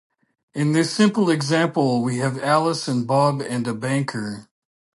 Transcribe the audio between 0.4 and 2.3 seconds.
In this simple example we